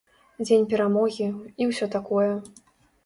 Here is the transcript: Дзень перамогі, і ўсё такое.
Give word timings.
Дзень 0.45 0.65
перамогі, 0.71 1.27
і 1.61 1.69
ўсё 1.73 1.85
такое. 1.97 2.29